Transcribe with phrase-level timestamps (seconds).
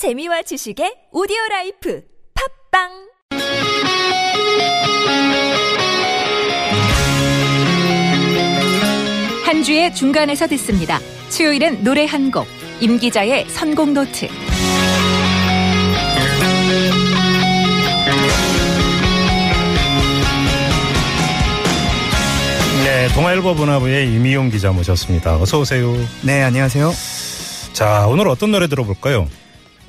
[0.00, 2.02] 재미와 지식의 오디오 life
[2.72, 2.88] 팟빵
[9.44, 10.98] 한 주의 중간에서 듣습니다.
[11.28, 12.46] 수요일은 노래 한 곡,
[12.80, 14.26] 임 기자의 선곡 노트.
[22.84, 25.36] 네, 동아일보 문화부의 임희윤 기자 모셨습니다.
[25.36, 25.94] 어서 오세요.
[26.22, 26.90] 네, 안녕하세요.
[27.74, 29.28] 자, 오늘 어떤 노래 들어볼까요?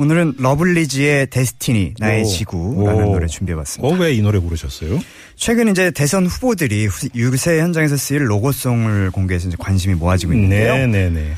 [0.00, 2.24] 오늘은 러블리즈의 Destiny 나의 오.
[2.24, 3.12] 지구라는 오.
[3.12, 3.86] 노래 준비해봤습니다.
[3.86, 4.98] 어, 왜 이 노래 고르셨어요?
[5.36, 10.74] 최근 이제 대선 후보들이 후- 유세 현장에서 쓰일 로고송을 공개해서 이제 관심이 모아지고 있는데요.
[10.74, 11.32] 네, 네, 네.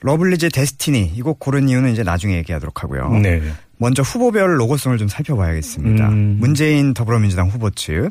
[0.00, 3.10] 러블리즈의 Destiny 이 곡 고른 이유는 이제 나중에 얘기하도록 하고요.
[3.20, 3.42] 네.
[3.76, 6.08] 먼저 후보별 로고송을 좀 살펴봐야겠습니다.
[6.08, 6.38] 음.
[6.40, 8.08] 문재인 더불어민주당 후보 측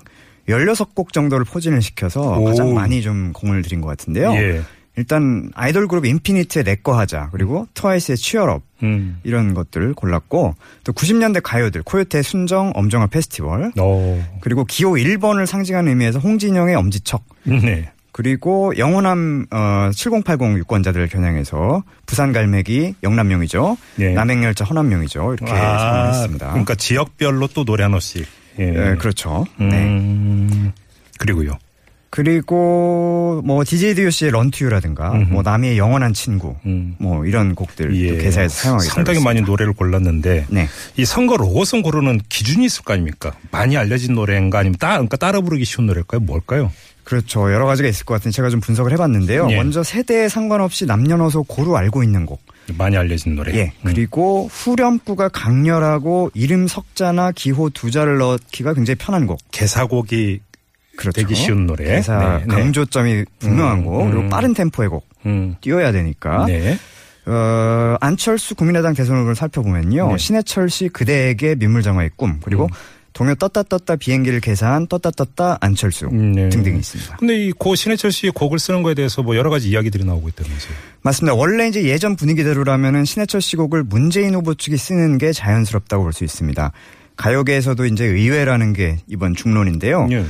[0.48, 2.46] 16곡 정도를 포진을 시켜서 오.
[2.46, 4.34] 가장 많이 좀 공을 들인 것 같은데요.
[4.35, 4.62] 예.
[4.98, 9.20] 일단 아이돌 그룹 인피니트의 내꺼 하자 그리고 트와이스의 치얼업 음.
[9.23, 14.38] 이런 것들을 골랐고 또 90년대 가요들 코요태 순정 엄정화 페스티벌 어.
[14.41, 17.91] 그리고 기호 1번을 상징하는 의미에서 홍진영의 엄지척 네.
[18.16, 24.13] 그리고 영호남 어, 7080 유권자들을 겨냥해서 부산 갈매기 영남용이죠 예.
[24.13, 26.48] 남행열차 허남용이죠 이렇게 사용을 했습니다.
[26.51, 28.26] 그러니까 지역별로 또 노래 하나씩.
[28.60, 28.66] 예.
[28.68, 29.46] 네, 그렇죠.
[29.57, 29.66] 네.
[29.66, 30.71] 음.
[31.20, 31.57] 그리고요.
[32.16, 35.10] 그리고 뭐 DJ DOC의 런투유라든가.
[35.30, 36.96] 뭐 남이의 영원한 친구 음.
[36.98, 38.16] 뭐 이런 곡들 예.
[38.16, 39.41] 도 개사에서 사용하게 상당히 많이.
[39.41, 40.70] 노래를 골랐는데 네.
[40.96, 43.34] 이 선거 로고송 고르는 기준이 있을 거 아닙니까?
[43.52, 46.22] 많이 알려진 노래인가 아니면 따, 그러니까 따라 부르기 쉬운 노래일까요?
[46.22, 46.72] 뭘까요?
[47.04, 47.52] 그렇죠.
[47.52, 49.48] 여러 가지가 있을 것 같은데 제가 좀 분석을 해봤는데요.
[49.52, 49.57] 예.
[49.57, 52.41] 먼저 세대에 상관없이 남녀노소 고루 알고 있는 곡.
[52.77, 53.54] 많이 알려진 노래.
[53.55, 53.63] 예.
[53.82, 53.91] 음.
[53.91, 59.40] 그리고 후렴구가 강렬하고 이름 석자나 기호 두 자를 넣기가 굉장히 편한 곡.
[59.52, 60.40] 개사곡이
[60.98, 61.21] 그렇죠.
[61.21, 61.85] 되기 쉬운 노래.
[61.85, 62.55] 대사 네, 네.
[62.55, 64.01] 강조점이 분명한 음, 곡.
[64.03, 64.12] 음.
[64.12, 65.07] 그리고 빠른 템포의 곡.
[65.25, 65.56] 음.
[65.62, 66.46] 띄워야 되니까.
[66.46, 66.78] 네.
[67.28, 70.12] 어, 안철수 국민의당 대선 후보를 살펴보면요.
[70.12, 70.18] 네.
[70.18, 72.40] 신해철 씨 그대에게 민물장화의 꿈.
[72.44, 72.69] 그리고 음.
[73.13, 76.50] 동요 떴다 떴다 비행기를 계산 떴다 떴다 안철수 음, 네.
[76.50, 77.16] 등등이 있습니다.
[77.16, 80.73] 근데 이 고 신해철 씨의 곡을 쓰는 거에 대해서 뭐 여러 가지 이야기들이 나오고 있다면서요.
[81.01, 81.33] 맞습니다.
[81.33, 86.25] 원래 이제 예전 분위기대로라면은 신해철 씨 곡을 문재인 후보 측이 쓰는 게 자연스럽다고 볼 수
[86.25, 86.72] 있습니다.
[87.16, 90.09] 가요계에서도 이제 의외라는 게 이번 중론인데요.
[90.12, 90.25] 예.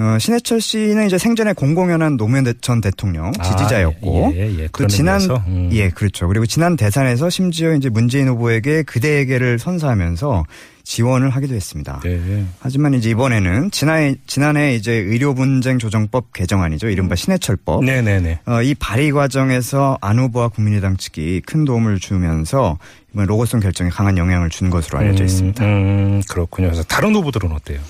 [0.00, 4.68] 어, 신해철 씨는 이제 생전에 공공연한 노무현 대- 전 대통령 지지자였고 아, 예, 예.
[4.72, 5.70] 또 지난 음.
[5.72, 6.28] 예 그렇죠.
[6.28, 10.44] 그리고 지난 대선에서 심지어 이제 문재인 후보에게 그대에게를 선사하면서
[10.84, 12.00] 지원을 하기도 했습니다.
[12.04, 12.44] 네.
[12.60, 16.88] 하지만 이제 이번에는 지난해 지난해 이제 의료 분쟁 조정법 개정안이죠.
[16.88, 17.84] 이른바 신해철법.
[17.84, 18.38] 네네네.
[18.46, 22.78] 어, 이 발의 과정에서 안 후보와 국민의당 측이 큰 도움을 주면서
[23.12, 25.62] 이번 로고송 결정에 강한 영향을 준 것으로 알려져 있습니다.
[25.64, 26.68] 음, 그렇군요.
[26.68, 27.80] 그래서 다른 후보들은 어때요?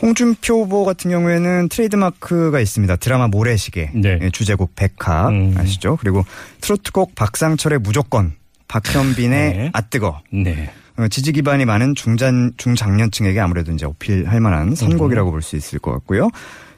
[0.00, 2.96] 홍준표 후보 같은 경우에는 트레이드마크가 있습니다.
[2.96, 4.18] 드라마 모래시계 네.
[4.22, 5.54] 예, 주제곡 백합 음.
[5.56, 5.96] 아시죠?
[6.00, 6.24] 그리고
[6.60, 8.32] 트로트곡 박상철의 무조건
[8.68, 9.70] 박현빈의 네.
[9.72, 10.70] 아뜨거 네.
[10.98, 15.92] 어, 지지 기반이 많은 중장 중장년층에게 아무래도 이제 어필할 만한 선곡이라고 볼 수 있을 것
[15.92, 16.30] 같고요.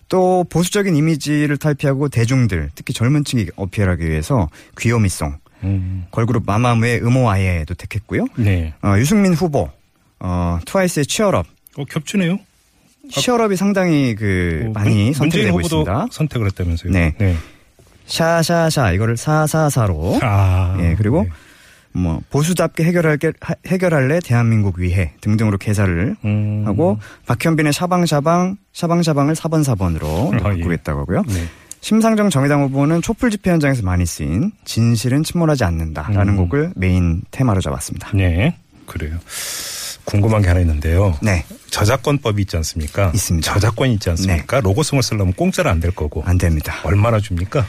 [0.09, 4.48] 또 보수적인 이미지를 탈피하고 대중들 특히 젊은 층이 어필하기 위해서
[4.78, 8.26] 귀요미송 음, 걸그룹 마마무의 음호 아예도 택했고요.
[8.36, 8.72] 네.
[8.82, 9.70] 어, 유승민 후보
[10.19, 12.38] 어, 트와이스의 치얼업 어, 겹치네요.
[13.10, 16.06] 치얼업이 상당히 그 어, 많이 문- 선택되고 있습니다.
[16.10, 16.93] 선택을 했다면서요.
[16.93, 17.15] 네.
[18.06, 20.76] 샤샤샤 이거를 사사사로 아.
[20.81, 21.31] 예 그리고 네.
[21.93, 26.62] 뭐 보수답게 해결할게 하- 해결할래 대한민국 위해 등등으로 개사를 음.
[26.66, 30.59] 하고 박현빈의 샤방샤방 샤방샤방을 4번 4번으로 아, 예.
[30.59, 31.22] 바꾸겠다고 하고요.
[31.28, 31.44] 네.
[31.82, 36.37] 심상정 정의당 후보는 촛불 집회 현장에서 많이 쓰인 진실은 침몰하지 않는다라는 음.
[36.37, 38.10] 곡을 메인 테마로 잡았습니다.
[38.15, 38.56] 네.
[38.87, 39.16] 그래요.
[40.04, 41.16] 궁금한 게 하나 있는데요.
[41.22, 43.10] 네, 저작권법이 있지 않습니까?
[43.14, 43.52] 있습니다.
[43.52, 44.60] 저작권이 있지 않습니까?
[44.60, 46.22] 로고송을 쓰려면 공짜로 안 될 거고.
[46.26, 46.74] 안 됩니다.
[46.84, 47.64] 얼마나 줍니까?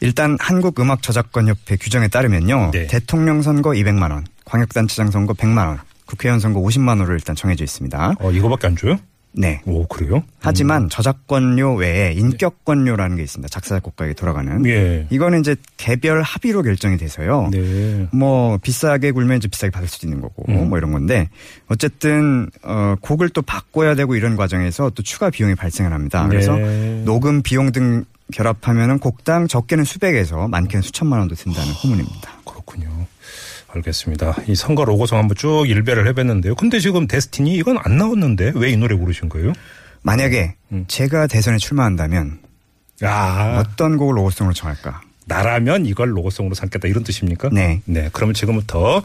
[0.00, 2.70] 일단 한국음악저작권협회 규정에 따르면요.
[2.72, 2.86] 네.
[2.88, 8.14] 대통령 선거 200만 원, 광역단체장 선거 100만 원, 국회의원 선거 50만 원으로 일단 정해져 있습니다.
[8.18, 8.98] 어, 이거밖에 안 줘요?
[9.34, 9.62] 네.
[9.64, 10.22] 오, 그래요?
[10.40, 13.48] 하지만 저작권료 외에 인격권료라는 게 있습니다.
[13.48, 14.64] 작사 작곡가에게 돌아가는.
[14.66, 15.06] 예.
[15.10, 17.48] 이거는 이제 개별 합의로 결정이 돼서요.
[17.50, 18.08] 네.
[18.12, 20.68] 뭐 비싸게 굴면 이제 비싸게 받을 수도 있는 거고 음.
[20.68, 21.28] 뭐 이런 건데
[21.68, 26.26] 어쨌든 어 곡을 또 바꿔야 되고 이런 과정에서 또 추가 비용이 발생을 합니다.
[26.28, 27.02] 그래서 네.
[27.04, 32.32] 녹음 비용 등 결합하면은 곡당 적게는 수백에서 많게는 수천만 원도 든다는 후문입니다.
[32.44, 32.88] 그렇군요.
[33.74, 34.36] 알겠습니다.
[34.48, 36.54] 이 선거 로고송 한번 쭉 일배를 해봤는데요.
[36.56, 39.52] 근데 지금 데스티니 이건 안 나왔는데 왜 이 노래 고르신 거예요?
[40.02, 40.84] 만약에 음.
[40.88, 42.40] 제가 대선에 출마한다면
[43.02, 45.00] 아, 어떤 곡을 로고송으로 정할까?
[45.26, 47.48] 나라면 이걸 로고송으로 삼겠다 이런 뜻입니까?
[47.52, 47.80] 네.
[47.84, 48.10] 네.
[48.12, 49.02] 그러면 지금부터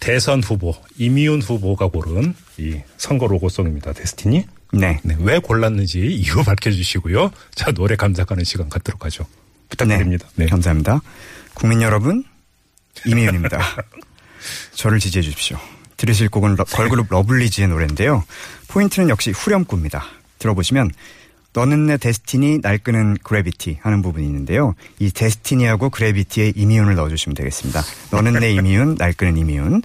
[0.00, 3.92] 대선 후보 이미훈 후보가 고른 이 선거 로고송입니다.
[3.92, 4.44] 데스티니.
[4.74, 4.98] 네.
[5.04, 5.16] 네.
[5.20, 7.30] 왜 골랐는지 이유 밝혀주시고요.
[7.54, 9.24] 자 노래 감상하는 시간 갖도록 하죠.
[9.68, 10.26] 부탁드립니다.
[10.34, 10.46] 네.
[10.46, 11.00] 감사합니다.
[11.54, 12.24] 국민 여러분,
[13.06, 13.58] 이미윤입니다.
[14.74, 15.58] 저를 지지해 주십시오.
[15.96, 18.24] 들으실 곡은 러- 걸그룹 러블리즈의 노래인데요.
[18.68, 20.04] 포인트는 역시 후렴구입니다.
[20.38, 20.90] 들어보시면
[21.54, 24.74] 너는 내 Destiny 날 끄는 gravity 하는 부분이 있는데요.
[24.98, 27.82] 이 Destiny하고 gravity에 임희윤을 넣어주시면 되겠습니다.
[28.10, 29.82] 너는 내 임희윤, 날 끄는 임희윤.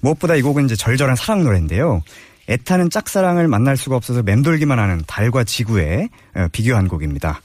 [0.00, 2.02] 무엇보다 이 곡은 이제 절절한 사랑 노래인데요.
[2.48, 7.40] 애타는 짝사랑을 만날 수가 없어서 맴돌기만 하는 달과 지구에 어, 비교한 곡입니다.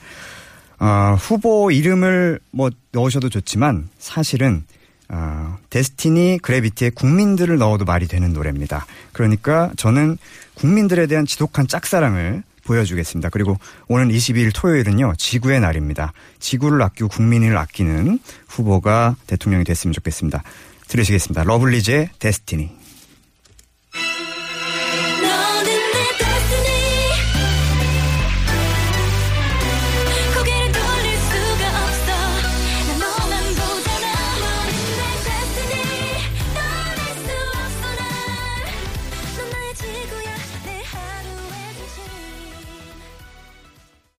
[0.79, 4.63] 어, 후보 이름을 뭐 넣으셔도 좋지만 사실은
[5.09, 8.85] 어, 데스티니 그래비티에 국민들을 넣어도 말이 되는 노래입니다.
[9.13, 10.17] 그러니까 저는
[10.55, 13.29] 국민들에 대한 지독한 짝사랑을 보여주겠습니다.
[13.29, 13.57] 그리고
[13.87, 16.11] 오는 22일 토요일은요, 지구의 날입니다.
[16.39, 18.19] 지구를 아끼고 국민을 아끼는
[18.49, 20.43] 후보가 대통령이 됐으면 좋겠습니다.
[20.87, 21.43] 들으시겠습니다.
[21.43, 22.86] 러블리즈의 데스티니.